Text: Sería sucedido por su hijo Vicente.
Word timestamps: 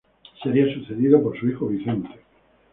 Sería 0.41 0.73
sucedido 0.73 1.21
por 1.21 1.39
su 1.39 1.47
hijo 1.47 1.67
Vicente. 1.67 2.09